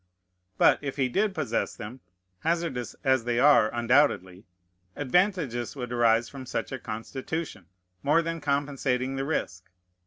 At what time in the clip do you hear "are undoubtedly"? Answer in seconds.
3.37-4.45